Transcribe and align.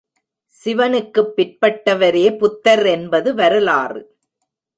சினனுக்குப் 0.53 1.33
பிற்பட்டவரே 1.37 2.37
புத்தர் 2.37 2.85
என்பது 2.85 3.33
வரலாறு. 3.33 4.01